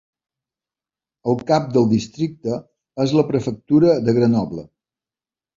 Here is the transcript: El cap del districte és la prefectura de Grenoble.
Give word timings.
El 1.33 1.37
cap 1.51 1.67
del 1.75 1.85
districte 1.91 2.57
és 3.07 3.15
la 3.19 3.27
prefectura 3.31 3.95
de 4.09 4.19
Grenoble. 4.21 4.69